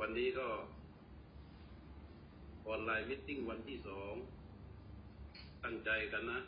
[0.00, 0.48] วันนี้ก็
[2.66, 4.14] online meeting วันที่สอง
[5.64, 6.40] ตั้งใจกันนะ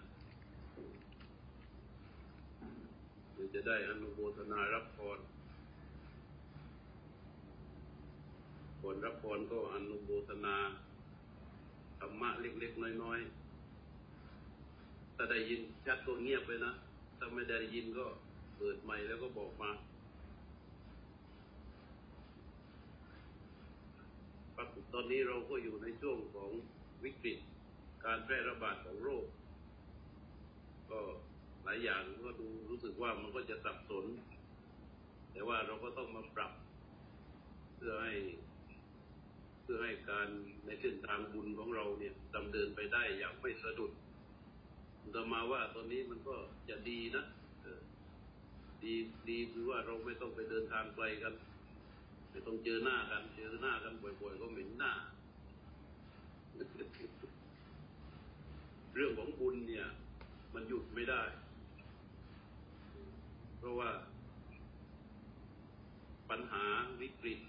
[3.32, 5.18] เดี๋ยวจะได้อนุโมทนารับพร
[8.80, 10.56] ก่อนรับพรก็อนุโมทนา
[11.98, 16.72] ธรรมะเล็กๆน้อยๆถ้าได้ยินชัดก็เงียบไปนะ
[17.18, 18.06] ถ้าไม่ได้ยินก็
[18.56, 19.70] เปิดใหม่แล้วก็บอกมา
[24.60, 26.50] ครับต อนนี้เราก็อยู่ในช่วงของ
[27.04, 27.38] วิกฤต
[28.04, 29.24] การแพร่ระบาดของโรค
[30.90, 31.00] ก็
[31.64, 34.04] หลายอย่างก็ดูรู้สึกว่ามันก็จะสับสน
[35.32, 36.52] แต่ว่าเราก็ต้องมาปรับ
[37.76, 38.14] เพื่อให้
[39.62, 40.28] เพื่อให้การ
[40.66, 43.92] ในเส้นทางบุญของเราเนี่ยดำเนินไปได้อย่างไม่สะดุด
[45.14, 46.36] ต่อมาว่าตอนนี้มันก็
[46.68, 47.24] จะดีนะ
[48.84, 48.94] ดี
[49.28, 51.34] ดีคือว่าเราไม่ต้องไปเดินทางไกลกัน
[52.30, 54.92] ไม่ต้องเจอหน้ากัน เจอหน้ากันบ่อยๆก็เหม็นหน้า
[58.94, 59.86] เรื่องของบุญเนี่ย
[60.54, 61.22] มันหยุดไม่ได้
[63.58, 63.90] เพราะว่า
[66.30, 66.64] ปัญหา
[67.00, 67.40] วิกฤต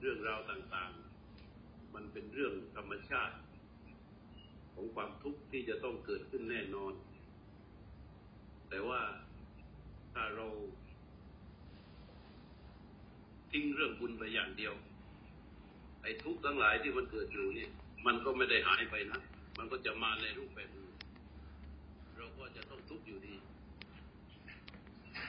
[0.00, 3.36] เรื่องราวต่างๆ มันเป็นเรื่องธรรมชาติ
[4.74, 6.94] ของความทุกข์ที่จะต้องเกิดขึ้นแน่นอน
[8.68, 9.00] แต่ว่า
[10.12, 10.46] ถ้าเรา
[13.52, 14.74] ทิ้งเรื่องบุญไปอย่างเดียว
[16.02, 17.70] ไอ้ทุกข์ทั้งหลายที่มันเกิดอยู่เนี่ย
[18.06, 19.20] มันก็ไม่ได้หายไปนะ
[19.58, 20.94] มันก็จะมาในรูปแบบอื่น
[22.16, 23.34] เราก็จะต้องทุกข์อยู่ดี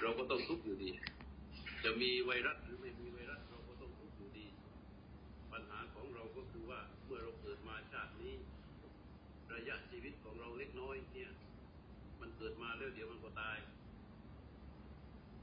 [0.02, 0.90] เราก็ต้องทุกข์อยู่ดี
[1.84, 4.48] จะมีไวรัสหรือไม่มีไวรัสเราก็ต้องทุกข์อยู่ดี
[5.52, 8.36] ปัญหาของเราก็คือว่าเมื่อเราเกิดมาชาตินี้
[9.54, 11.32] ระยะชีวิตของเราเล็กน้อยเนี่ย
[12.22, 13.58] มันเกิดมาแล้วเดี๋ยวมันก็ตาย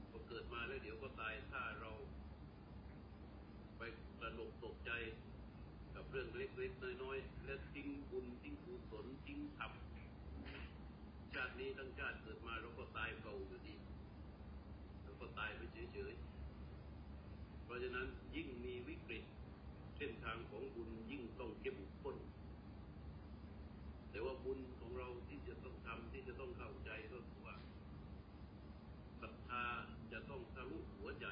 [0.09, 1.91] พอเกิดมาแล้วเดี๋ยวก็ตายถ้าเรา
[4.17, 4.91] ไประหนกตกใจ
[5.95, 9.71] กับเรื่องเล็กๆน้อยๆและทิ้งบุญทิ้งกุศลทิ้งธรรม
[11.33, 13.75] ชาตินี้ทั้งชาติเกิดมาเราก็ตายเก่าอยู่ดี
[15.03, 15.61] เราก็ตายไป
[15.93, 19.23] เฉยๆเพราะฉะนั้นยิ่งมีวิกฤต
[19.97, 22.17] เส้นทางของบุญยิ่งต้องเข้มข้น
[24.11, 27.55] แต่ว่าบุญของเราที่จะต้องทำที่จะต้องเข้าใจก็คือว่า
[29.21, 29.63] ศรัทธา
[30.11, 31.27] จะต้องทะลุหัวใจ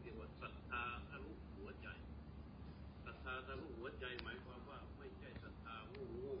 [0.00, 1.88] เรียกว่าศรัทธาทะลุหัวใจ
[3.04, 6.36] ศรัทธาทะลุหัวใจหมายความว่าไม่ใช่ศรัทธาโง่โง่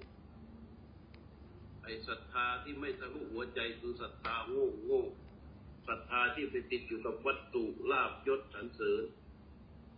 [1.82, 5.02] ไอ้ ศรัทธาที่ไม่ทะลุหัวใจคือศรัทธาโง่โง่
[5.88, 9.02] ศรัทธาที่ไปติดอยู่กับวัตถุลาบยศสรรเสริญ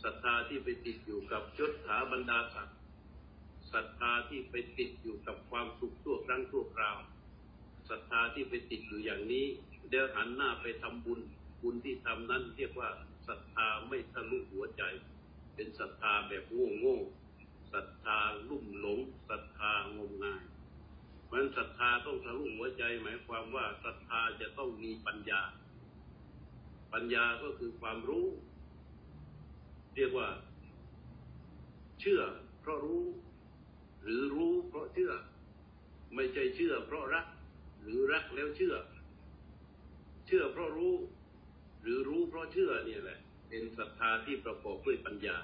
[0.03, 2.79] ศรัทธาที่ไปติดอยู่กับยศถาบรรดาศักดิ์
[3.73, 6.97] ศรัทธาที่ไปติดอยู่กับความสุขชั่วครั้งชั่วคราว
[7.89, 9.47] ศรัทธาที่ไปติดอยู่อย่างนี้
[9.89, 11.21] เดี๋ยวหันหน้าไปทำบุญ
[11.63, 12.89] บุญที่ทำนั้นเรียกว่า
[13.29, 14.83] ศรัทธาไม่ทะลุหัวใจ
[15.55, 16.99] เป็นศรัทธาแบบโง่โง่
[17.73, 18.99] ศรัทธาลุ่มหลง
[19.29, 20.45] ศรัทธางมงาย
[21.34, 25.43] เพราะฉะนั้นศรัทธาต้องทะลุหัวใจ หมายความว่าศรัทธาจะต้องมีปัญญา
[26.93, 28.27] ปัญญาก็คือความรู้
[29.97, 30.28] เรียกว่า
[32.00, 32.23] เชื่อ
[32.61, 33.05] เพราะรู้
[34.03, 35.12] หรือรู้เพราะเชื่อ
[36.15, 37.27] ไม่ใช่เชื่อ เพราะรัก
[37.83, 38.75] หรือรักแล้วเชื่อ
[40.27, 40.94] เชื่อเพราะรู้
[41.83, 43.19] หรือรู้เพราะเชื่อเนี่ยแหละ
[43.49, 45.37] เป็นศรัทธาที่ประกอบด้วยปัญญา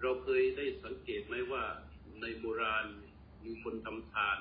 [0.00, 1.64] เราเคยได้สังเกตไหมว่า
[2.20, 2.86] ในโบราณ
[3.44, 4.38] มีคนทำทาน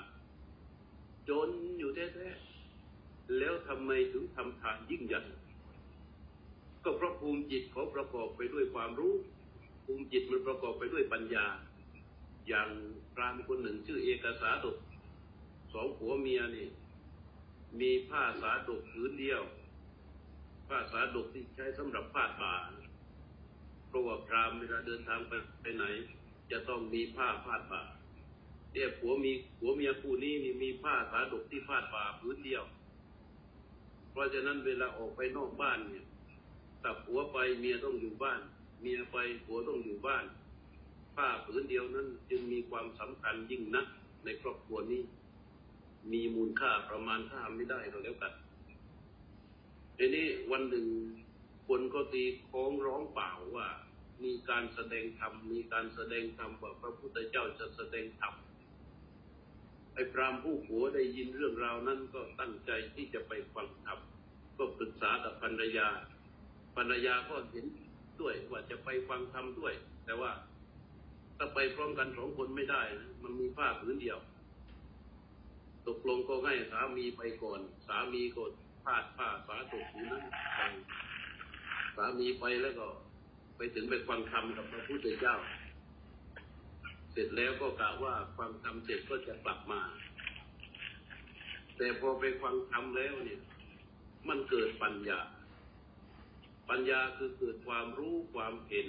[1.29, 5.21] จนอยู่แท้ๆแล้วทำไมถึงทำทานยิ่งใหญ่
[6.83, 9.13] ก็เพราะภูมิจิตเขาประกอบไปด้วยความรู้
[9.85, 11.45] ภูมิจิตมันประกอบไปด้วยปัญญา
[12.47, 12.69] อย่าง
[13.13, 14.77] พรามคนหนึ่งชื่อเอกสาดก
[15.73, 16.67] สองผัวเมียนี่
[17.79, 19.41] มีผ้าสาดกผืนเดียว
[20.67, 22.53] ผ้าสาดกที่ใช้สำหรับผ้าป่า
[23.87, 25.83] เพราะว่าพรามเวลาเดินทางไปไปไหน
[26.51, 27.81] จะต้องมีผ้าพาดบ่า
[28.73, 32.63] เนี่ยผัวมีผัวเมียคู่นี้นี่มีผ้าสาดกที่พาดบ่าผืนเดียว
[34.11, 36.05] เพราะฉะนั้นเวลาออกไปนอกบ้านเนี่ย
[36.81, 38.39] ถ้าผัวไปเมียต้องอยู่บ้าน
[38.81, 40.23] เมียไปผัวต้องอยู่บ้าน
[41.15, 43.87] ผ้าผืนเดียวนั้นจึงมีความสำคัญยิ่งนัก
[44.23, 45.01] ในครอบครัวนี้
[46.11, 48.33] มีมูลค่าประมาณค่าไม่ได้เราแล้วกัน
[49.97, 50.87] ทีนี้วันหนึ่ง
[51.67, 53.67] คนก็ตีค้งร้องเปล่าว่า
[54.23, 58.33] มีการแสดงธรรมมีการแสดงธรรมว่าพระพุทธเจ้าจะแสดงธรรม
[59.93, 63.99] ไอ้พรามผู้ผัวได้ยินเรื่องราวนั้นก็ตั้งใจที่จะไปฟังธรรม
[64.57, 65.87] ก็ปรึกษากับภรรยา
[66.75, 67.65] ภรรยาก็เห็น
[68.21, 69.73] ด้วยว่าจะไปฟังธรรมด้วย
[70.05, 70.31] แต่ว่า
[71.37, 74.19] ถ้าไปพร้อมกันสองคนไม่ได้นะมันมีผ้าผืนเดียว
[75.87, 78.43] ตกลงก็ให้สามีไปก่อน สามีก็
[78.83, 80.23] พาดผ้าสาตกผืนนั้น
[80.55, 80.61] ไป
[81.95, 82.87] สามีไปแล้วก็
[83.57, 85.35] ไปถึงไปฟังธรรมกับพระพุทธเจ้า
[87.13, 89.81] เสร็จแล้วก็กะว่าฟังธรรมเสร็จก็จะกลับมา
[91.77, 93.41] แต่พอไปฟังธรรมแล้วเนี่ย
[94.27, 95.19] มันเกิดปัญญา
[96.69, 98.87] ปัญญาคือเกิดความรู้ความเห็น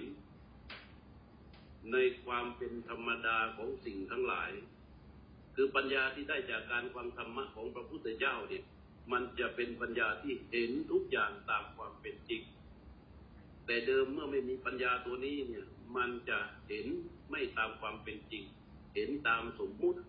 [1.92, 4.50] ในความเป็นธรรมดาของสิ่งทั้งหลาย
[5.54, 8.64] คือปัญญาที่ได้จากการฟังธรรมะของพระพุทธเจ้าเนี่ย
[9.12, 12.42] มันจะเป็นปัญญาที่เห็นทุกอย่างตามความเป็นจริง
[13.66, 15.66] แต่เดิมเมื่อไม่มีปัญญาตัวนี้เนี่ย
[15.96, 16.38] มันจะ
[16.68, 16.86] เห็น
[17.30, 18.42] ไม่ตามความเป็นจริง
[18.94, 20.00] เห็นตามสมมุติ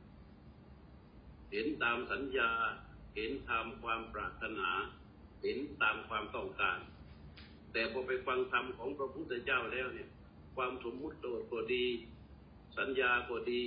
[1.52, 2.52] เห็นตามสัญญา
[3.16, 4.70] เห็นตามความปรารถนา
[5.44, 6.80] เห็นตามความต้องการ
[7.72, 10.10] แต่พอไปฟังธรรมของพระพุทธเจ้าแล้วเนี่ย
[10.56, 11.16] ความสมมุติ
[11.52, 11.86] ก็ดี
[12.78, 13.62] สัญญาก็ดี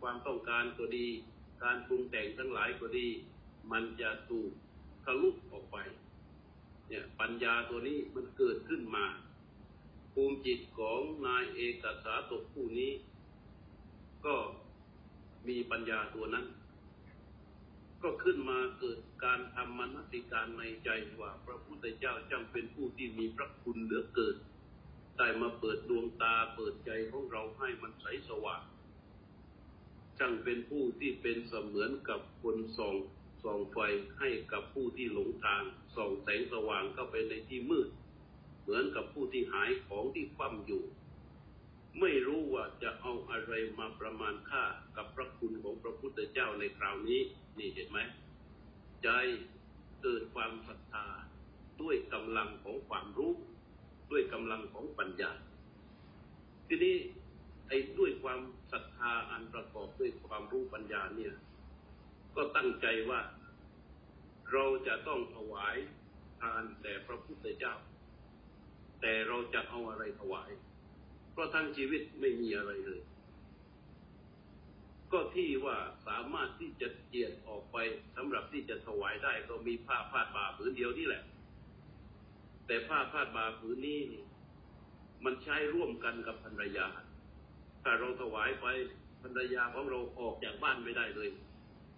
[0.00, 1.06] ความต้องการก็ดี
[1.62, 3.08] การปรุงแต่งทั้งหลายก็ดี
[3.72, 4.50] มันจะถูก
[5.04, 5.76] ทะลุออกไป
[6.88, 9.04] เนี่ยปัญญาตัวนี้มันเกิดขึ้นมา
[10.22, 12.92] ภูมิจิตของนายเอกสาตกผู้นี้
[14.26, 14.36] ก็
[15.48, 16.46] มีปัญญาตัวนั้น
[18.02, 20.88] ก็ขึ้นมาเกิดการทำมนติการในใจ
[21.20, 24.36] ว่าพระพุทธเจ้าจำเป็นผู้ที่มีพระคุณเหลือเกิน
[25.16, 28.62] ได้มาเปิดดวงตาเปิดใจของเราให้มันใสสว่าง
[30.20, 32.96] จังเป็นผู้ที่เป็นเสมือนกับคนส่อง
[33.42, 33.78] ส่องไฟ
[34.18, 35.62] ให้กับผู้ที่หลงทาง
[35.96, 37.88] ส่องแสงสว่างเข้าไปในที่มืด
[38.60, 40.84] เหมือนกับผู้ที่หายของที่คว่ำอยู่
[42.00, 44.64] ไม่รู้ว่าจะเอาอะไรมาประมาณค่า
[44.96, 47.20] กับพระคุณของพระพุทธเจ้าในคราวนี้
[47.58, 47.98] นี่เห็นไหม
[49.02, 49.08] ใจ
[50.02, 51.06] เกิดความศรัทธา
[51.82, 53.34] ด้วยกำลังของความรู้
[54.10, 55.32] ด้วยกำลังของปัญญา
[56.68, 56.96] ทีนี้
[57.68, 58.40] ไอ้ด้วยความ
[58.72, 61.34] ศรัทธาอันประกอบด้วยความรู้ปัญญาเนี่ย
[62.36, 63.20] ก็ตั้งใจว่า
[64.52, 65.76] เราจะต้องถวาย
[66.40, 67.74] ทานแด่พระพุทธเจ้า
[69.00, 70.50] แต่เราจะเอาอะไรถวาย
[71.32, 73.00] เพราะทั้งชีวิตไม่มีอะไรเลย
[75.12, 75.76] ก็ที่ว่า
[76.06, 77.76] สามารถที่จะเจียดออกไป
[78.16, 81.22] สำหรับที่จะถวายได้ก็มีผ้าพาดบ่าผืนเดียวนี่แหละ
[82.66, 84.24] แต่ผ้าพาดบ่าผืนนี้นี่
[85.24, 86.88] มันใช้ร่วมกันกับภรรยา
[87.82, 88.66] ถ้าเราถวายไป
[89.22, 91.28] ภรรยาของเราออกจากบ้านไม่ได้เลย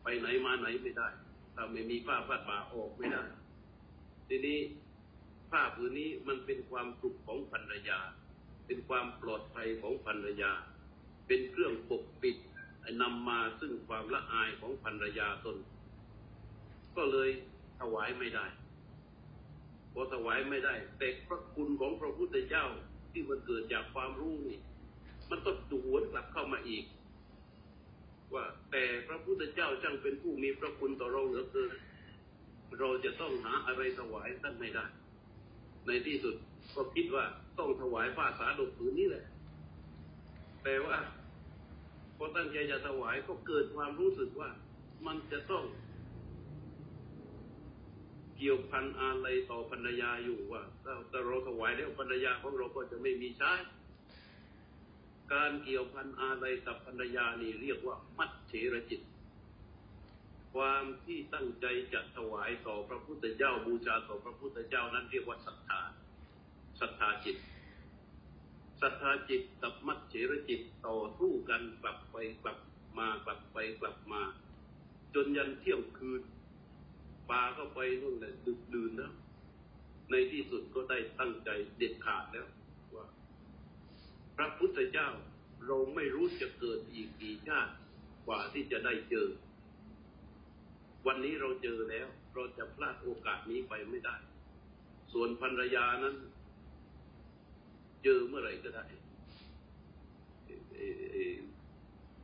[0.02, 1.08] ไปไหนมาไหนไม่ได้
[1.54, 3.22] ถ้าไม่มีผ้าพาดบ่าออกไม่ได้
[4.28, 4.58] ทีนี้
[5.52, 8.00] ผ้าผืนนี้มันเป็นความสุขของภรรยา
[8.66, 10.52] เป็นความปลอดภัยของภรรยา
[11.26, 12.36] เป็นเครื่องปกปิด
[13.02, 15.56] นำมาซึ่งความละอายของภรรยาตน
[16.96, 17.30] ก็เลย
[17.80, 18.46] ถวายไม่ได้
[19.92, 22.66] พอถวายไม่ได้ แต่พระคุณของพระพุทธเจ้า
[23.12, 24.58] ที่มันเกิดจากความรู้นี่
[25.30, 26.84] มันก็ดูวนกลับเข้ามาอีก
[28.34, 31.70] ว่าแต่พระพุทธเจ้าช่างเป็นผู้มีพระคุณต่อเราเหลือเกิน
[32.78, 34.86] เราจะต้องหาอะไรถวายท่านไม่ได้
[35.86, 36.34] ในที่สุด
[36.74, 37.24] ก็คิดว่า
[37.58, 39.24] ต้องถวายผ้าสาดกผืนนี้แหละ
[40.64, 40.98] แต่ว่า
[42.16, 44.50] พอตั้งใจจะถวายก็เกิดความรู้สึกว่า
[45.06, 45.64] มันจะต้อง
[48.36, 53.52] เกี่ยวพันอะไรต่อภรรยาอยู่ว่าถ้าเราถวายแล้วภรรยาของเราก็จะไม่มีใช้
[55.32, 59.00] การเกี่ยวพันอะไรกับภรรยานี่เรียกว่า มัดเฉรจิต
[60.54, 65.80] ความที่ตั้งใจจะถวายต่อพระพุทธเจ้าบูชาต่อพระพุทธเจ้านั้นเรียกว่าศรัทธา
[66.80, 67.36] ศรัทธาจิต
[68.82, 72.58] ศรัทธาจิตกับมัจเฉรจิตต่อสู้กันกลับไปกลับ
[72.98, 74.22] มากลับไปกลับมา
[75.14, 76.22] จนยันเที่ยงคืน
[77.30, 79.12] ปลาก็ไปนู่นแหละดึกดื่นแล้ว
[80.10, 82.46] ในที่สุดก็ได้ตั้งใจเด็ดขาดแล้ว
[82.94, 83.06] ว่า
[84.36, 85.08] พระพุทธเจ้า
[85.66, 87.72] เราไม่รู้จะเกิดอีกกี่ชาติ
[88.26, 89.28] กว่าที่จะได้เจอ
[91.06, 94.16] วันนี้เราเจอแล้ว เราจะพลาดโอกาสนี้ไปไม่ได้
[95.12, 96.16] ส่วนภรรยานั้น
[98.04, 98.84] เจอเมื่อไหร่ก็ได้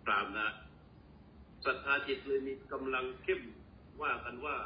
[0.08, 0.48] ตามนะ
[1.64, 3.40] ศรัทธาจิตเลยมีกำลังเข้ม
[4.02, 4.56] ว่ากันว่า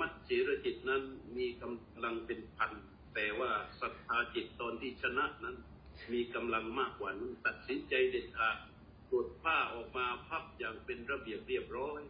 [0.00, 1.02] มัจเจรจิตนั้น
[1.36, 2.72] มีกำลังเป็นพัน
[3.14, 3.50] แต่ว่า
[3.80, 5.56] ศรัทธาจิตตอนที่ชนะนั้น
[6.12, 8.56] มีกำลังมากกว่านั้นตัดสินใจเด็ดขาด
[9.10, 12.00] ตรวจผ้าออกมาพับอย่างเป็นระเบียบเรียบร้อย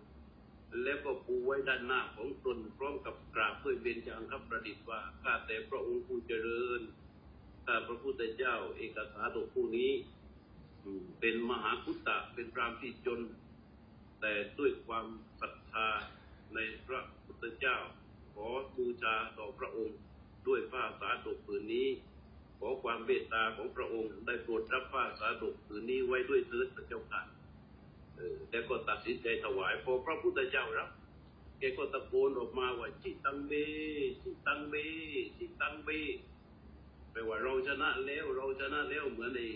[0.83, 6.81] แล้วก็ปูไว้ด้านหน้าของตนพร้อมกับกราบด้วยเบญจางคับประดิษฐ์ว่าข้าแต่พระองค์ผู้เจริญ
[7.67, 9.93] ถ้าพระพุทธเจ้า เอกสาตผู้นี้
[11.21, 13.21] เป็นมหาพุทธะเป็นพรามที่จน
[14.21, 15.07] แต่ด้วยความ
[15.41, 15.89] ศรัทธา
[16.55, 17.77] ในพระพุทธเจ้า
[18.35, 19.97] ขอบูชาต่อพระองค์
[20.47, 21.89] ด้วยผ้าสาดกผืนนี้
[22.59, 27.21] ขอความเมตตาของพระองค์ได้โปรดรับผ้าสาดกผืนนี้ไว้ด้วยเถิดพระเจ้าค่ะ
[28.51, 30.91] แต่ก็ตัดสินใจถวายพอพระพุทธเจ้ารับ
[31.59, 33.53] แกก็ตะโกนออกมาว่าจิตังเบ
[34.23, 34.75] จิตังเบ
[35.39, 35.89] จิตังเบ
[37.13, 39.47] แปลว่าเราชนะแล้วเราชนะแล้วเหมือนไอ้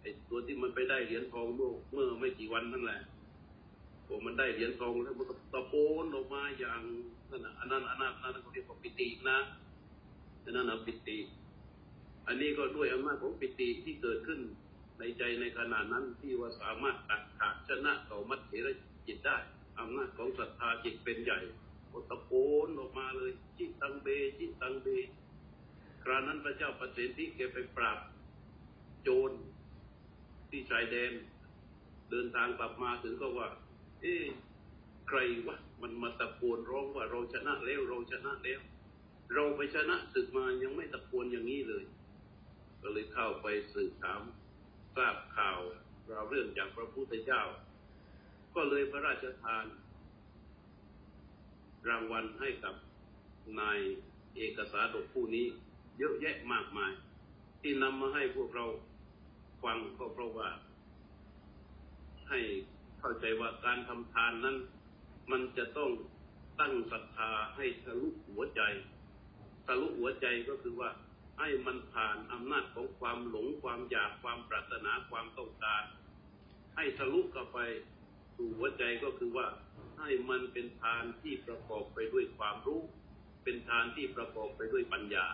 [0.00, 3.00] ไอ้ตัวที่มันไปได้เหรียญทองเมื่อเมื่อไม่กี่วันนั่นแหละ
[4.06, 6.80] ผมมันได้เหรียญทองแล้วมันตะโกนออกมาอย่าง
[7.30, 9.38] นั่นนะอันนั้นอันนั้นอันนั้นเขาเรียกว่าปิตินะ
[10.44, 11.18] อันนั้นนะปิติ
[12.26, 14.40] อันนี้ก็ด้วยอำนาจของปิติที่เกิดขึ้น
[14.98, 18.68] ในใจในขณะนั้นที่ว่าสามารถตัดขาดชนะต่อมัดเถร
[19.06, 19.36] จิตได้
[19.78, 21.38] อำนาจของศรัทธาจิตเป็นใหญ่
[21.90, 22.32] ก็ตะโก
[22.66, 24.08] นออกมาเลย จิตตังเบ
[24.38, 24.88] จิตตังเบ
[26.02, 27.98] ครานั้นพระเจ้าประสิทธิแกไปปราบ
[29.02, 29.30] โจร
[30.48, 31.12] ที่ชายแดน
[32.10, 33.48] เดินทางกลับมาถึงก็ว่า
[34.00, 34.24] เอ๊ะ
[35.08, 38.60] ใครวะมันมาตะโกนร้องว่าเราชนะแล้วเราชนะแล้ว
[39.34, 41.84] เราไปชนะศึกมายังไม่ตะโกนอย่างนี้เลย
[42.82, 44.22] ก็เลยเข้าไปสืบถาม
[44.96, 45.58] ทราบข่าว
[46.08, 47.42] เราวเรื่องจากพระพุทธเจ้า
[48.54, 49.64] ก็เลยพระราชทาน
[51.88, 52.74] รางวัลให้กับ
[53.60, 53.78] นาย
[54.36, 55.46] เอกสารดกผู้นี้
[55.98, 56.92] เยอะแยะมากมาย
[57.60, 58.66] ที่นำมาให้พวกเรา
[59.64, 60.48] ฟังก็เพราะว่า
[62.28, 62.40] ให้
[63.00, 64.56] เข้าใจว่าการทำทานนั้น
[65.30, 65.90] มันจะต้อง
[66.60, 68.62] ตั้งศรัทธาให้ทะลุหัวใจ
[69.66, 70.90] ทะลุหัวใจก็คือว่า
[71.38, 75.82] ให้มันผ่านอำนาจของความหลงความอยากความปรารถนาความต้องการ
[76.76, 77.58] ให้ทะลุเข้าไป
[78.36, 79.46] สู่หัวใจก็คือว่า
[79.98, 82.82] ให้มันเป็นทานที่ประกอบไปด้วยความรู้
[83.44, 85.26] เป็นทานที่ประกอบไปด้วยปัญญา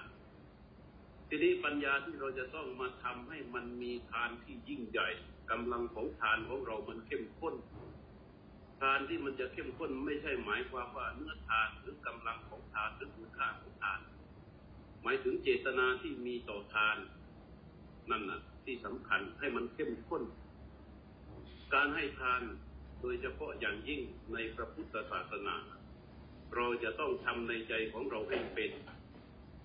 [1.28, 5.09] ทีนี้ปัญญาที่เราจะต้องมาทำให้มันมีทานที่ยิ่งใหญ่
[5.50, 7.54] กำลังของทานของเรามันเข้มข้น
[8.80, 14.00] ทานที่มันจะเข้มข้นไม่ใช่หมายความว่าเนื้อทานหรือกำลังของทานหรือคุณค่าของทาน
[15.02, 16.97] หมายถึงเจตนาที่มีต่อทาน
[18.11, 20.23] นั่นน่ะที่สำคัญให้มันเข้มข้น
[21.75, 22.42] การให้ทาน
[23.00, 24.00] โดยเฉพาะอย่างยิ่ง
[24.33, 25.57] ในพระพุทธศาสนา
[26.57, 28.71] เราจะต้องทำในใจของเราให้เป็น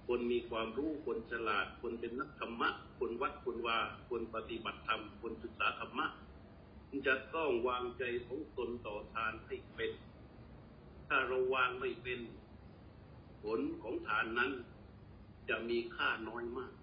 [0.08, 3.78] คนมีความรู้ คนฉลาด คนเป็นนักธรรมะ คนวัดคนวา
[4.10, 6.08] คนปฏิบัติธรรม คนศึกษาธรรมะ
[7.08, 9.92] จะต้องวางใจของตนต่อทานให้เป็น
[11.08, 12.20] ถ้าเราวางไม่เป็น
[13.44, 14.52] ผลของทานนั้น
[15.50, 16.74] จะมีค่าน้อยมาก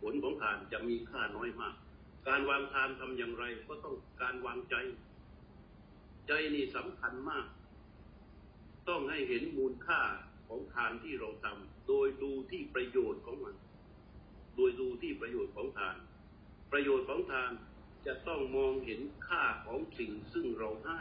[0.00, 1.74] ผลของทานจะมีค่าน้อยมาก
[2.28, 4.74] การวางทานทำอย่างไรก็ต้องการวางใจ
[6.26, 7.46] ใจนี่สำคัญมาก
[8.88, 10.00] ต้องให้เห็นมูลค่า
[10.48, 13.56] ของทานที่เราทำโดยดูที่ประโยชน์ของมัน
[14.56, 15.96] โดยดูที่ประโยชน์ของทาน
[16.72, 17.52] ประโยชน์ของทาน
[18.06, 21.00] จะต้องมองเห็นค่าของสิ่งซึ่งเราให้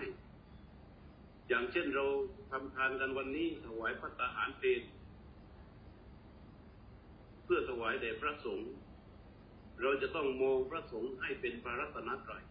[1.47, 2.05] อย่างเช่นเรา
[2.51, 4.81] ทำทานกันวันนี้ถวายพระตาหารเพล
[7.53, 8.69] พื่อถวายแด่พระสงฆ์
[9.81, 12.43] เราจะต้องมองพระสงฆ์ให้เป็นพระรัตนตรัย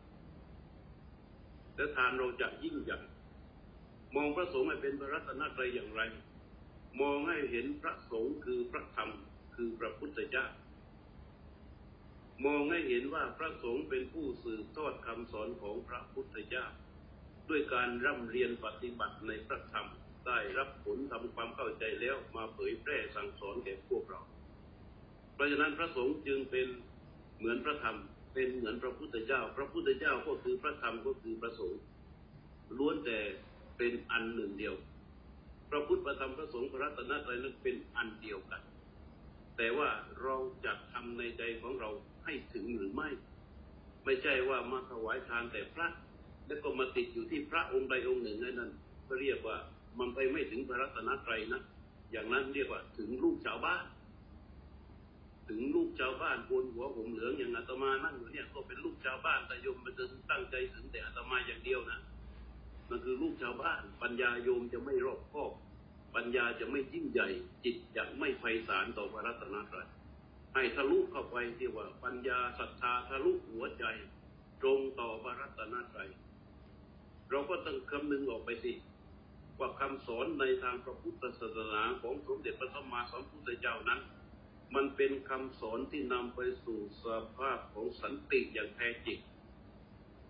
[1.77, 2.99] และทานเราจะยิ่งใหญ่
[4.17, 6.03] มองพระสงฆ์ให้เป็นพระรัตนตรัยอย่างไร
[7.01, 9.11] มองให้เห็นพระสงฆ์คือพระธรรม
[9.55, 10.47] คือพระพุทธเจ้า
[12.45, 16.67] มองให้เห็นว่าพระสงฆ์เป็นผู้สืบทอดคำสอนของพระพุทธเจ้า
[17.49, 19.89] ด้วยการร่ำเรียนปฏิบัติในพระธรรม
[20.27, 24.23] ได้รับผลทำความเข้าใจแล้วมาเผยแพร่สั่งสอนแก่พวกเรา
[25.41, 26.67] ราะฉะนั้นพระสงฆ์จึงเป็น
[27.39, 27.97] เหมือนพระธรรม
[28.35, 31.81] เป็นเหมือนพระพุทธเจ้า พระพุทธเจ้าก็คือพระธรรมก็คือพระสงฆ์
[32.79, 33.19] ล้วนแต่
[33.79, 34.75] เป็นอันหนึ่งเดียว
[35.71, 38.63] พระพุทธพระธรรมพระสงฆ์พระรัตนตรัยนั้นเป็นอันเดียวกัน
[39.57, 39.89] แต่ว่า
[40.23, 41.91] เราจะทำในใจของเรา
[42.25, 43.09] ให้ถึงหรือไม่
[44.05, 45.87] ไม่ใช่ว่ามาถวายทานแต่พระ
[46.47, 48.71] แล้วก็มาติดอยู่ที่พระองค์ใดองค์หนึ่งนั่นนั่น
[49.09, 49.57] ก็เรียกว่า
[49.99, 51.61] มันไปไม่ถึงพระรัตนตรัยนะ
[52.13, 53.85] อย่างนั้นเรียกว่าถึงลูกชาวบ้าน
[55.51, 62.01] ถึงลูกชาวบ้านโกนหัวผมเหลืองอย่างอาตมานั่งอยู่เนี่ยก็เป็นลูกชาวบ้านแต่โยมมันจะตั้งใจถึงแต่อาตมาอย่างเดียวนะ
[62.89, 65.53] มันคือลูกชาวบ้าน ปัญญาโยมจะไม่รอบคอบ
[66.15, 67.29] ปัญญาจะไม่ยิ่งใหญ่
[67.65, 69.89] จิตจะไม่ไพศาลต่อพระรัตนตรัย
[70.55, 73.85] ให้ทะลุเข้าไปที่ว่าปัญญาศรัทธาทะลุหัวใจ
[74.61, 76.09] ตรงต่อพระรัตนตรัย
[77.31, 78.73] เราก็ต้องคำนึงออกไปสิ
[79.59, 84.01] ว่าคำสอนในทางพระพุทธศาสนาของสมเด็จพระสัมมาสัมพุทธเจ้านั้น
[84.75, 89.19] มันเป็นคำสอนที่นำไปสู่สภาพของสันติอย่างแท้จริง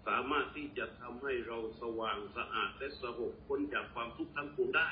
[0.07, 4.89] สามารถที่จะทำให้เราสว่างสะอาดและสงบพ้นจากความทุกข์ทั้งปวงได้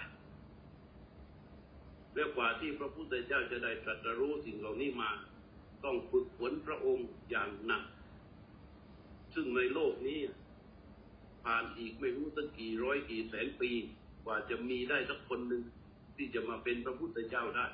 [2.15, 5.11] และกว่าที่พระพุทธเจ้าจะได้ตรัสรู้สิ่งเหล่านี้มา
[5.85, 7.83] ต้องฝึกฝนพระองค์อย่างหนัก
[9.35, 10.21] ซึ่งในโลกนี้
[11.45, 13.71] ผ่านอีกไม่รู้ตั้งกี่ร้อยกี่แสนปี
[14.25, 15.63] กว่าจะมีได้สักคนหนึ่ง
[16.17, 17.67] ที่จะมาเป็นพระพุทธเจ้าได้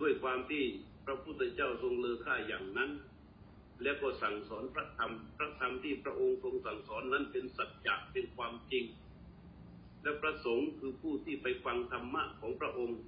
[0.00, 0.64] ด้วยความที่
[1.04, 2.90] พระพุทธเจ้าทรงเลอค่าอย่างนั้น
[3.82, 8.84] แล้วก็สั่งสอนพระธรรม พระธรรมที่พระองค์ทรงสั่งสอนนั้นเป็นสัจจะเป็นความจริง
[10.02, 12.98] และพระสงฆ์คือผู้ที่ไปฟังธรรมะของพระองค์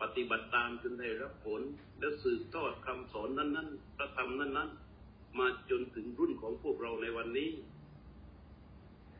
[0.00, 1.60] ปฏิบัติตามจนได้รับผล
[1.98, 7.50] และสืบทอดคำสอนนั้นๆ พระธรรมนั้นๆ มาจนถึงรุ่นของพวกเราในวันนี้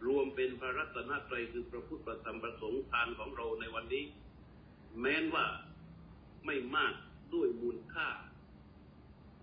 [0.07, 4.05] รวมเป็นพระรัตนตรัยคือพระพุทธธรรมประสงค์ทานของเราในวันนี้
[5.01, 5.47] แม้นว่า
[6.47, 6.95] ไม่มาก
[7.35, 8.09] ด้วยมูลค่า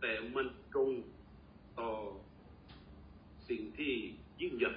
[0.02, 0.92] แต่มันตรง
[1.80, 1.92] ต่อ
[3.50, 3.94] สิ่งที่
[4.42, 4.74] ยิ่งใหญ่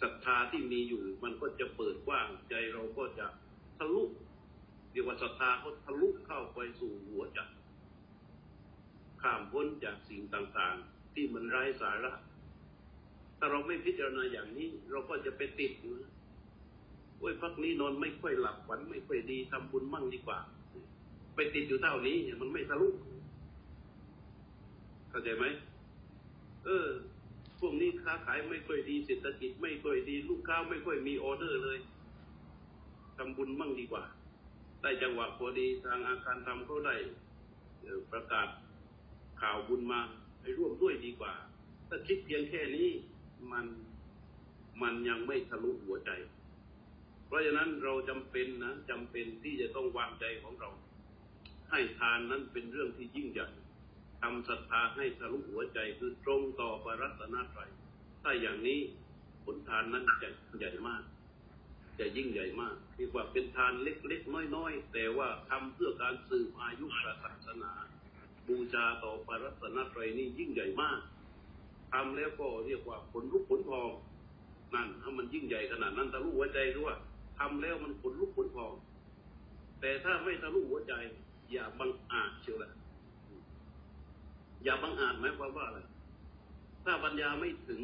[0.00, 3.26] ศรัทธาที่มีอยู่มันก็จะเปิดกว้างใจเราก็จะ
[3.78, 4.04] ทะลุ
[4.90, 7.40] เรียกว่าศรัทธาก็ทะลุเข้าไปสู่หัวใจ
[9.22, 12.12] ข้ามพ้นจากสิ่งต่างๆ ที่มันไร้สาระ
[13.38, 15.94] ถ้าเราไม่พิจารณาอย่างนี้ เราก็จะไปติดอยู่
[17.18, 20.38] โอ้ยพักนี้นอนไม่ค่อยหลับฝันไม่ค่อยดีทำบุญมั่งดีกว่า
[21.36, 22.88] ไปติดอยู่เท่านี้เนี่ยมันไม่ทะลุ
[25.10, 25.44] เข้าใจไหม
[26.64, 26.86] เออ
[27.60, 31.78] พวกนี้ค้าขายไม่ค่อยดีเศรษฐกิจไม่ค่อยดี ลูกค้าไม่ค่อยมีออเดอร์เลย
[33.16, 34.04] ทำบุญมั่งดีกว่า
[34.82, 36.94] ได้จังหวะพอดีทางอาคารทำเขาได้
[38.12, 38.48] ประกาศ
[39.40, 40.00] ข่าวบุญมา
[40.40, 41.32] ให้ร่วมด้วยดีกว่า
[41.88, 42.88] ถ้าคิดเพียงแค่นี้
[43.52, 43.66] มัน
[44.82, 46.10] มันยังไม่ทะลุหัวใจ
[47.26, 50.70] เพราะฉะนั้นเราจำเป็นนะจำเป็นที่จะต้องวางใจของเรา
[51.70, 53.48] ให้ทานนั้นเป็นเรื่องที่ยิ่งใหญ่
[54.22, 57.70] ทำศรัทธาให้ทะลุหัวใจคือตรงต่อพระรัตนตรัย
[58.22, 58.78] ถ้าอย่างนี้
[59.44, 61.02] ผลทานนั้นจะใหญ่มาก
[61.98, 67.72] จะยิ่งใหญ่มากเรียกว่าเป็นทานเล็กๆ น้อยๆ แต่ว่าทำเพื่อการสืบอายุศาสนา
[68.48, 71.00] บูชาต่อพระรัตนตรัยนี่ยิ่งใหญ่มาก
[71.92, 73.90] ทำแล้วก็เรียกว่าผลลุกผลพอง
[74.74, 76.96] นั่นถ้ามันยิ่งใหญ่ขนาดนั้นทะลุหัวใจด้วย
[77.38, 78.72] ทำแล้วมันผลลุกผลพอง
[79.80, 80.94] แต่ถ้าไม่ทะลุหัวใจ
[81.50, 82.72] อย่าบังอาจเชียวแหละ
[84.64, 85.80] อย่าบังอาจหมายความว่าอะไร
[86.84, 87.80] ถ้าปัญญาไม่ถึง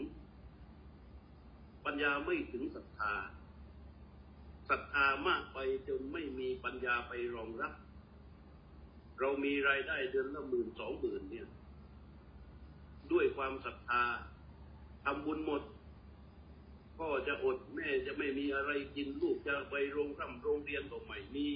[1.85, 3.15] ปัญญาไม่ถึงศรัทธา
[4.69, 7.73] ศรัทธามากไปจนไม่มีปัญญาไปรองรับ
[9.21, 11.49] เรามีรายได้เดือนละหมื่นสองหมื่นเนี่ย
[13.13, 14.05] ด้วยความศรัทธา
[15.05, 15.63] ทำบุญหมด
[16.99, 21.47] พ่อจะอดแม่จะไม่มีอะไรกินลูกจะไปโรงร่ำโรงเรียนก็ไม่มี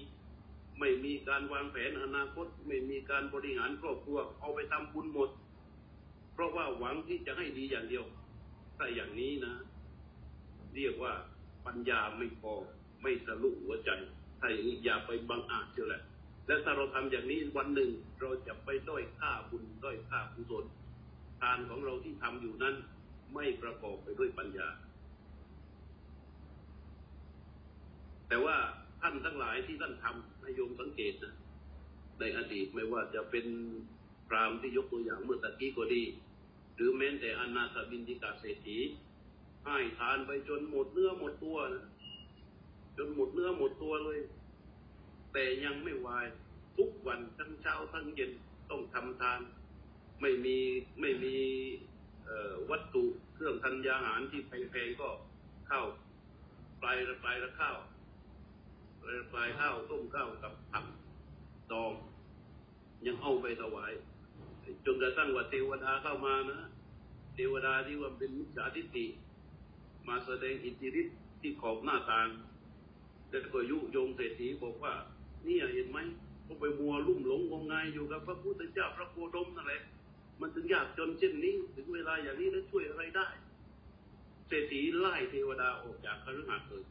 [0.78, 5.30] ไม่มีการวางแผนอนาคต ไม่มีการบริหารครอบครัว เอาไปทำบุญหมด
[6.32, 8.04] เพราะว่าหวังที่จะให้ดีอย่างเดียว
[8.76, 9.54] ถ้าอย่างนี้นะ
[10.74, 11.12] เรียกว่า
[11.66, 12.52] ปัญญาไม่พอ
[13.02, 13.90] ไม่ทะลุหัวใจ
[14.40, 16.02] ถ้าอย่างนี้อย่าไปบังอาจเชียวแหละ
[16.46, 20.64] และถ้าเราทำอย่างนี้วันหนึ่งเราจะไปด้อยค่าบุญด้อยค่ากุศล
[21.40, 22.74] ทานของเราที่ทำอยู่นั้น
[23.34, 24.68] ไม่ประกอบไปด้วยปัญญา
[28.28, 28.56] แต่ว่า
[29.00, 31.34] ท่านทั้งหลายที่ท่านทำให้โยมสังเกตนะ
[32.18, 33.46] ในอดีตไม่ว่าจะเป็น
[34.28, 36.02] พรามที่ยกตัวอย่างเมื่อตะกี้ก็ดี
[36.74, 38.78] หรือแม้แต่อนาถบินทิกาเศรษฐี
[39.64, 41.84] ให้ทานไปจนหมดเนื้อหมดตัวนะ
[42.96, 44.20] จนหมดเนื้อหมดตัวเลย
[45.32, 46.26] แต่ยังไม่วาย
[46.76, 48.30] ทุกวันทั้งเช้าทั้งเย็น
[48.70, 49.40] ต้องทำทาน
[50.20, 50.56] ไม่มี
[51.00, 51.36] ไม่มี
[52.70, 53.04] วัตถุ
[53.34, 55.08] เครื่องทัญญาหารที่แพงๆก็
[55.70, 55.86] ข้าว
[56.82, 57.76] ปลายละปลายละข้าว
[59.32, 60.84] ปลายข้าวต้มข้าวกับผัก
[61.72, 61.92] ดอง
[63.06, 63.92] ยังเอาไปถวาย
[64.86, 66.58] จนกระทั่งว่าเทวดาเข้ามานะ
[67.34, 69.06] เทวดาที่ว่าเป็นมิจฉาทิฏฐิ
[70.08, 72.28] มาแสดงอิทธิฤทธิ์ที่ขอบหน้าต่าง
[73.30, 74.94] แล้วก็ยุโยงเศรษฐีบอกว่า
[75.46, 75.98] นี่เห็นไหม
[76.46, 79.82] ก็ไปมัวลุ่มหลงงมงายอยู่กับพระพุทธเจ้าพระโคดมนั่นแหละ
[80.40, 83.28] มันถึงยากจนเช่นนี้ถึงเวลาอย่างนี้แล้วช่วยอะไรได้
[84.48, 86.84] เศรษฐีไล่เทวดาออกจากคฤหาสน์เลย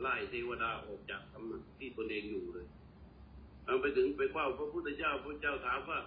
[0.00, 2.66] ไล่เทวดาออกจากตำหนักที่ตนเองอยู่เลย
[3.64, 5.98] เอาไปถึงไปเฝ้าพระพุทธเจ้าพระเจ้าถามว่า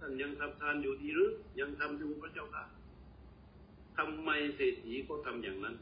[0.00, 2.64] ท่านยังทำทานอยู่ดีหรือยังทำอยู่พระเจ้าค่ะ
[3.96, 5.76] ทำไมเศรษฐีก็ทำอย่างนั้น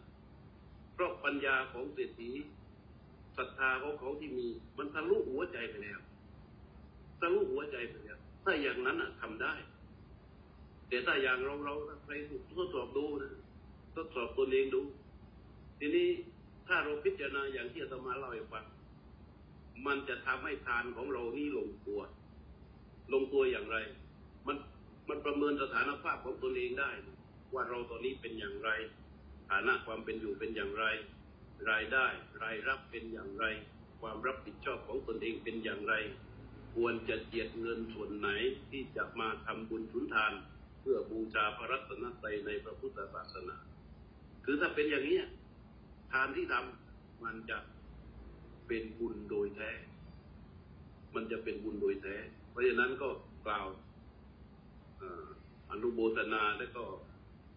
[0.94, 2.30] เพราะปัญญาของเศรษฐี
[3.36, 4.46] ศรัทธาของเขาที่มี
[4.78, 6.00] มันทะลุหัวใจไปแล้ว
[7.20, 9.54] ทะลุหัวใจไปแล้วถ้าอย่างนั้นอะทำได้
[10.88, 12.12] แต่ถ้าอย่างเราเราใคร
[12.56, 13.32] ทดสอบดูนะ
[13.94, 14.80] ทดสอบตัวเองดู
[15.78, 16.08] ทีนี้
[16.68, 18.64] ถ้าเราพิจารณาอย่างที่อาตมาเล่าให้ฟัง
[19.86, 22.00] มันจะทำให้ทานของเรานี่ลงตัว
[23.12, 23.76] ลงตัวอย่างไร
[24.46, 24.56] มัน
[25.08, 26.90] มันประเมินสถานภาพของตนเองได้
[27.54, 28.70] ว่าเราตอนนี้เป็นอย่างไร
[29.50, 30.84] ฐานะความเป็นอยู่เป็นอย่างไร
[31.70, 32.06] รายได้
[32.42, 33.44] รายรับเป็นอย่างไร
[34.00, 35.94] ความรับผิดชอบของตนเองเป็นอย่างไร
[36.74, 38.28] ควรจะเจียดเงินส่วนไหน
[38.70, 40.32] ที่จะมาทำบุญสุนทาน
[40.80, 43.56] เพื่อบูชาพระรัตนตรัยในพระพุทธศาสนา
[44.44, 45.18] คือถ้าเป็นอย่างนี้
[46.12, 47.58] ทานที่ทำมันจะ
[48.66, 49.70] เป็นบุญโดยแท้
[51.14, 52.16] มันจะเป็นบุญโดยแท้
[52.50, 53.08] เพราะฉะนั้นก็
[53.46, 53.66] กล่าว
[55.70, 56.84] อนุโมทนาและก็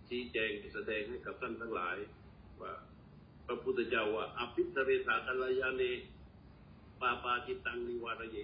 [0.08, 1.98] ชี้แจงแสดงให้กับท่านทั้งหลาย
[2.62, 2.74] ว่า
[3.46, 5.84] พระพุทธเจ้าว่าอภิสเรสากัลยาเน
[7.02, 8.38] ปาปาจิตตังนิวารเย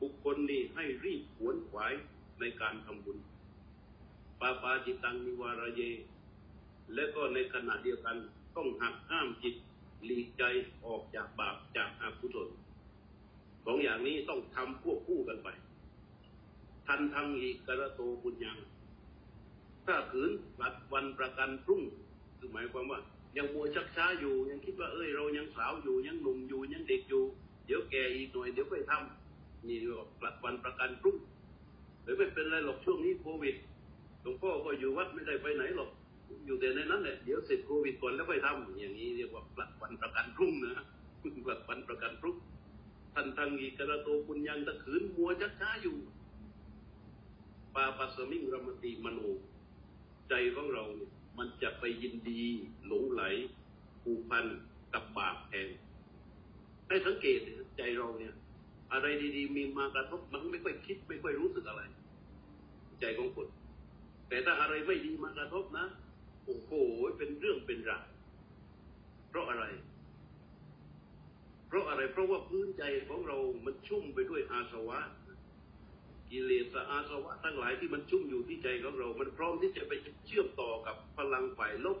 [0.00, 1.92] บุคคลนี้ให้รีบขวนขวาย
[2.40, 3.18] ในการทำบุญ
[4.40, 5.82] ปาปาจิตตังนิวารเย
[6.94, 8.16] และก็ในขณะเดียวกัน
[8.58, 9.54] ต้องหักห้ามจิต
[10.04, 10.42] หลีกใจ
[10.86, 12.48] ออกจากบาปจากอากุศล
[13.64, 15.48] สองอย่างนี้ต้องทำควบคู่กันไป
[16.86, 18.58] ทันทังอีกระโตบุญยัง
[19.86, 21.82] ถ้าขืนปัดวันประกันพรุ่ง
[22.38, 23.00] คือหมายความว่า
[23.36, 27.24] ยังมัวชักช้าอยู่ยังคิดว่าเอ้ยเรายังสาวอยู่ยังหนุ่มอยู่ยังเด็กอยู่
[27.66, 31.16] เดี๋ยวแก่อีกหน่อยเดี๋ยวไปทำนี่กว่าปัดวันประกันพรุ่ง
[32.02, 33.56] หรือไม่เป็นไรหรอกช่วงนี้โควิด
[34.22, 35.90] หลวงพ่อก็อยู่วัดไม่ได้ไปไหนหรอก
[36.46, 40.84] อยู่แต่ในนั้นแหละเดี๋ยวเสร็จโควิดก่อนแล้วค่อยทำอย่างนี้เรียกว่าปัดวันประกันพรุ่งนะ
[41.48, 42.36] ปัดวันประกันพรุ่ง
[43.14, 45.96] ทันทังอีกระโตปุญญังตะขืนมัวชักช้าอยู่
[47.74, 49.20] ปาปัสสมิงรมติมโน
[50.28, 52.42] ใจของเราเนี่ยมันจะไปยินดี
[52.86, 53.22] หลงไหล
[54.02, 54.44] ผูกพัน
[54.94, 55.68] กับบาปแทน
[56.88, 57.38] ให้สังเกต
[57.76, 58.34] ใจเราเนี่ย
[58.92, 61.82] อะไรดีๆ มีมากระทบมันไม่ค่อยคิดไม่ค่อยรู้สึกอะไร
[63.00, 63.48] ใจของคน
[64.28, 65.86] แต่ถ้าอะไรไม่ดีมากระทบนะ
[66.48, 66.72] โอ้โห
[67.18, 68.06] เป็นเรื่องเป็นราว
[69.28, 69.64] เพราะอะไร
[71.68, 75.00] เพราะอะไร เพราะว่าพื้นใจของเรา มันชุ่มไปด้วยอาสวะ
[76.30, 79.92] กิเลสอาสวะ ทั้งหลายที่มันชุ่มอยู่ที่ใจของเรา มันพร้อมที่จะไป
[80.26, 81.98] เชื่อมต่อกับพลังฝ่ายลบ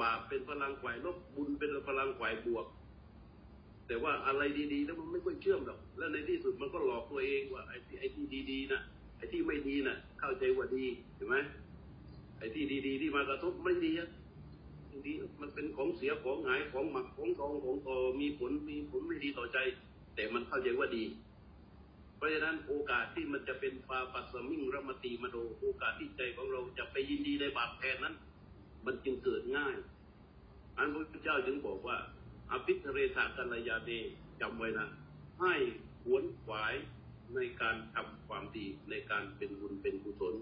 [0.00, 2.66] บาปเป็นพลังฝ่ายลบบุญเป็นพลังฝ่ายบวก
[3.86, 8.80] แต่ว่าอะไรดีๆแล้วมันไม่ค่อยเชื่อมหรอกแล้วในที่สุดมันก็หลอกตัวเองว่าไอ้ที่ไอ้ที่ดีๆนะ
[9.16, 10.84] ไอ้ที่ไม่ดีนะเข้าใจว่าดี
[11.16, 11.36] เห็นไหม
[12.40, 14.08] ไอ้ที่ดีๆที่มากระทบไม่ดีอะ
[15.06, 19.58] ดีมันเป็นของเสียของหายของหมักของทองของต่อมีผลมีผลไม่ดีต่อใจ
[20.14, 21.04] แต่มันเข้าใจว่าดี
[22.16, 28.14] เพราะฉะนั้นโอกาสที่มันจะเป็นปาปัสมิงรมตีมโนโอกาสที่ใจของเราจะไปยินดีในบาปแทนนั้น
[28.86, 29.74] มันจึงเกิดง่าย
[30.76, 31.96] อันพระพุทธเจ้าจึงบอกว่า
[32.50, 33.90] อภิเทเรธากัลยาเด
[34.40, 34.86] จำไว้นะ
[35.40, 35.54] ให้
[36.02, 36.74] ขวนขวาย
[37.34, 40.34] ในการทำความดีในการเป็นบุญเป็นกุศล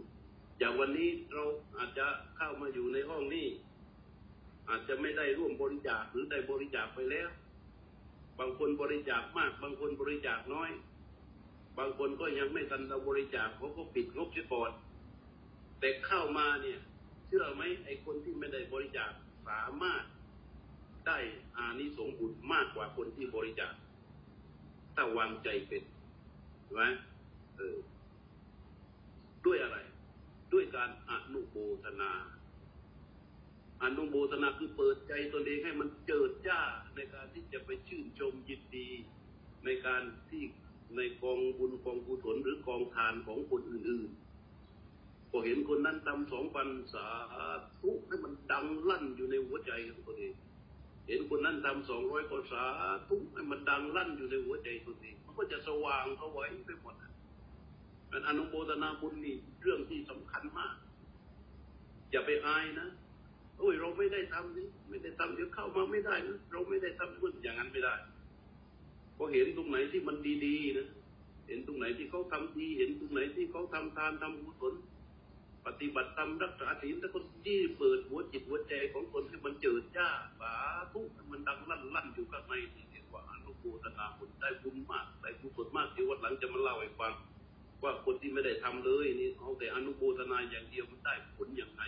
[0.59, 1.45] อย่างวันนี้เรา
[1.77, 3.47] อาจจะเข้ามาอยู่ในห้องนี้
[4.69, 7.29] อาจจะไม่ได้ร่วมบริจาคหรือได้บริจาคไปแล้ว
[8.39, 10.71] บางคนบริจาคมาก บางคนบริจาคน้อย
[11.79, 14.71] บางคนก็ยังไม่ทันเราบริจาคเขาก็ปิดงบเสียก่อน
[15.81, 16.79] แต่เข้ามาเนี่ย
[17.27, 19.11] เชื่อไหมไอ้คนที่ไม่ได้บริจาค
[19.49, 20.03] สามารถ
[21.07, 21.19] ได้
[21.57, 23.75] อานิสงส์บุญมากกว่าคนที่บริจาค
[24.95, 25.83] ถ้าวางใจเป็น
[26.63, 26.83] ใช่ไหม
[27.57, 27.77] เออ
[29.47, 29.79] ด้วยอะไร
[30.53, 32.13] ด้วยการอนุโมทนา
[33.83, 36.61] อนุโมทนาคือเปิดใจตนเองให้มันเจิดจ้า
[36.97, 38.89] ในการที่จะไปชื่นชมยินดี
[39.65, 40.45] ในการที่
[40.97, 47.07] ในกองบุญกองกุศลหรือกองทานของคนอื่นๆพอเห็นคนนั้นทำสองปันสา
[47.81, 50.35] ธุให้มันดังลั่นอยู่ในหัวใจของตัวเอง
[51.07, 52.65] เห็นคนนั้นทำสองร้อยกสา
[53.09, 56.95] ธุให้มันดังลั่นอยู่ในหัวใจตัวเองมันก็จะสว่างเขาไว้ไปหมด
[58.13, 60.75] มันอนุโมทนาบุญนี่เรื่องที่สำคัญมาก
[62.11, 62.89] อย่าไปอายนะ
[63.59, 67.95] โอ้ยเราไม่ได้ทำนี่ไม่ได้ทำเดี๋ยวเข้ามาไม่ได้นะเราไม่ได้ทำบุญอย่างนั้นไม่ได้
[69.17, 70.17] พอเห็นตรงไหนที่มัน
[70.47, 70.89] ดีๆนะ
[71.47, 74.75] เห็นตรงไหนที่เขาทำดี เห็นตรงไหนที่เขาทำทานทำกุศล
[75.67, 80.09] ปฏิบัติธรรมรักษาศีลแล้วก็ที่เปิดหัวจิตหัวใจของคนให้มันเจิดจ้า
[80.41, 80.53] สา
[80.93, 87.13] ธุกมันดังลั่นลั่นอยู่ข้างในนี่เรียกว่าอนุโมทนาบุญได้บุญมากได้กุศลมากเดี๋ยววันหลังจะมาเล่าให้ฟัง
[87.83, 91.83] ว่าคนที่ไม่ได้ทำเลยนี่เอาแต่อนุโมทนาอย่างเดียวมันได้ผลอย่างไร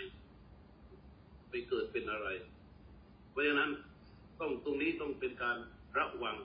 [1.51, 2.29] ไปเกิดเป็นอะไร
[3.31, 3.71] เพราะฉะนั้น
[4.41, 5.57] ต้องตรงนี้ต้องเป็นการ
[5.99, 6.37] ระวัง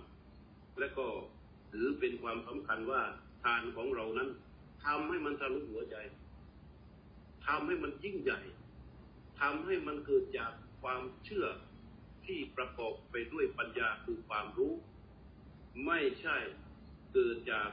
[0.79, 1.05] และก็
[1.71, 3.01] ถือเป็นความสำคัญว่า
[3.43, 4.29] ทานของเรานั้น
[4.85, 5.95] ทำให้มันทะลุหัวใจ
[7.47, 8.41] ทำให้มันยิ่งใหญ่
[9.41, 11.45] ทำให้มันเกิดจากความเชื่อ
[12.25, 14.73] ที่ประกอบไปด้วยปัญญาคือความรู้
[15.85, 16.37] ไม่ใช่
[17.13, 17.69] เกิดจาก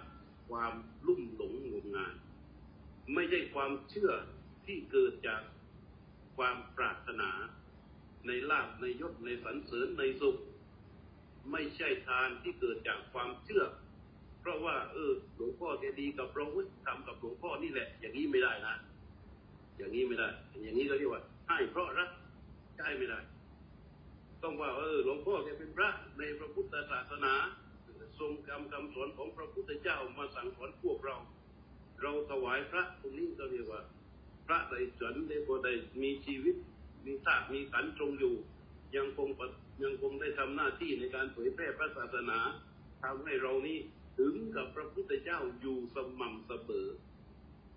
[0.53, 0.75] ความ
[1.07, 2.15] ลุ่มหลงงมงาย
[3.15, 4.11] ไม่ใช่ความเชื่อ
[4.67, 5.43] ที่เกิดจาก
[6.37, 7.31] ความปรารถนา
[8.27, 10.37] ในลาภในยศในสรรเสริญในสุข
[11.53, 13.65] ไม่ใช่ทานที่เกิดจากความเชื่อ
[14.41, 16.47] เพราะว่า เออหลวงพ่อแกดีกับเรา
[16.87, 18.75] ทำกับหลวงพ่อนี่แหละ อย่างนี้ไม่ได้นะ
[19.77, 22.11] อย่างนี้ไม่ได้ อย่างนี้ก็เรียกว่าให้เพราะรัก
[22.77, 23.21] ใช่ไม่ได้
[24.43, 25.88] ต้องว่าเออหลวงพ่อแกเป็นพระ
[26.19, 27.35] ในพระพุทธศาสนา
[28.23, 31.17] ทรงคำคำสอนของพระพุทธเจ้ามาสั่งสอนพวกเรา
[32.03, 33.83] เราถวายพระตรงนี้ก็เรียกว่า
[34.47, 36.57] พระใดสนได้ก็ได้มีชีวิต
[37.07, 38.35] มีธาตุมีขันธ์ทรงอยู่
[38.97, 39.29] ยังคง
[39.83, 42.39] ยังคงได้ทำหน้าที่ในการเผยแพร่พระศาสนา
[43.03, 43.79] ทำให้เรานี้
[44.19, 46.89] ถึงกับพระพุทธเจ้าอยู่สม่ำเสมอ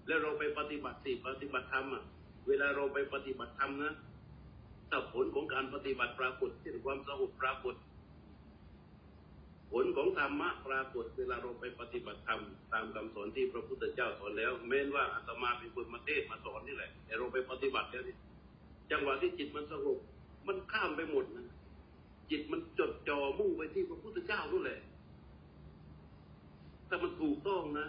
[0.08, 2.04] แล้วเราไปปฏิบัติสิปฏิบัติธรรมอะ
[2.48, 3.94] เวลาเราไปปฏิบัติธรรมนะ
[4.90, 7.76] ถ้าผลของการปฏิบัติปรากฏเช่นความสงบปรากฏ
[9.72, 12.42] ผลของธรรมะปรากฏเวลาเราไปปฏิบัติธรรม
[12.74, 18.16] ตามคำสอนที่พระพุทธเจ้าสอนแล้วแม้นว่าอาตมาเป็นคนมาเทศมาสอนนี่แหละ แต่เราไปปฏิบัติแล้วนี่
[18.92, 20.00] จังหวะที่จิตมันสงบ
[20.48, 21.48] มันข้ามไปหมดนะ
[22.32, 24.80] จิตมันจดจ่อมุ่งไปที่พระพุทธเจ้านั่นแหละ
[26.90, 27.88] ถ้ามันถูกต้องนะ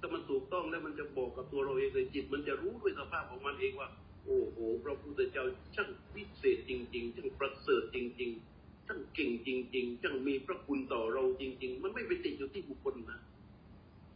[0.00, 3.88] ถ้ามันถูกต้องแล้วมันจะบอกกับตัวเราเองเลยจิต มันจะรู้ด้วยสภาพของมันเองว่า
[4.24, 5.44] โอ้โหพระพุทธเจ้า
[5.74, 8.57] ช่างพิเศษจริง ๆ ช่างประเสริฐจริง ๆ
[8.88, 13.20] ช่างเก่งจริงๆช่างมีพระคุณต่อเราจริง ๆ มันไม่ไปติดอยู่ที่บุคคลนะ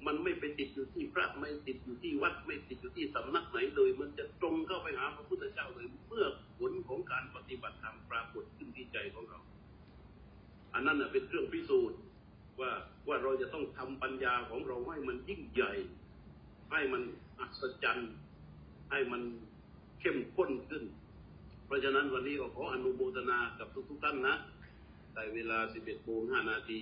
[0.07, 6.27] มันไม่ไปติดอยู่ที่พระไม่ติดอยู่ที่วัด ไม่ติดอยู่ที่สำนักไหนเลย มันจะตรงเข้าไปหาพระพุทธเจ้าเลย เมื่อ
[6.59, 9.41] ผลของการปฏิบัติธรรมปรากฏขึ้นที่ใจของเรา
[10.75, 11.99] อันนั้นเป็นเครื่องพิสูจน์
[12.61, 12.71] ว่า
[13.09, 15.73] ว่าเราจะต้องทำปัญญาของเราให้มันยิ่งใหญ่
[16.73, 17.03] ให้มัน
[17.39, 18.13] อัศจรรย์
[18.91, 19.23] ให้มัน
[20.01, 20.85] เข้มข้นขึ้น
[21.67, 24.35] เพราะฉะนั้นวันนี้ก็ขออนุโมทนากับทุกๆท่านนะ
[25.13, 26.81] แต่เวลา 11โมง5นาที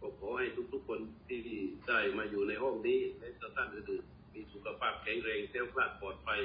[0.00, 1.40] ก็ขอให้ทุกๆคนที่
[1.88, 6.40] ได้มาอยู่ในห้องนี้และท่านอื่นๆมีสุขภาพแข็งแรงแข็งแรงปลอดภัย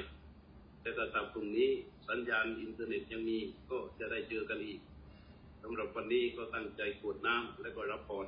[0.80, 1.70] แต่ถ้าตามตรงนี้
[2.08, 3.38] สัญญาณอินเทอร์เน็ตยังมี
[3.70, 4.80] ก็จะได้เจอกันอีก
[5.62, 8.26] สำหรับวันนี้ก็ตั้งใจกรวดน้ำและก็รับพร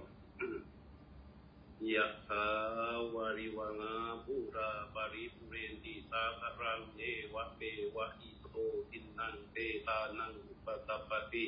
[1.95, 2.47] ยะถา
[3.15, 3.95] วาริวะหา
[4.25, 7.01] ปูราปะริปูเรนติสาคะรังเอ
[7.35, 7.61] วะเม
[7.97, 8.57] วะอิโต
[8.89, 11.45] ทินนังเปตานังอุปะกัปปะติ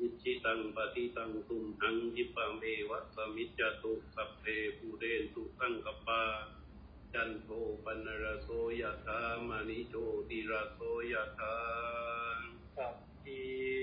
[0.00, 4.44] อิจฉิตังปัตถิตังตุมหัง ขิปปะเมวะ สะมิชฌะตุสัพเพ
[4.78, 6.22] ปูเรนตุสังกัปปา
[7.12, 7.48] จันโท
[7.84, 8.48] ปนรโส
[8.80, 9.94] ยะธามานิโช
[10.28, 10.80] ติรโส
[11.12, 11.54] ยะธา
[12.76, 13.75] สัพพิ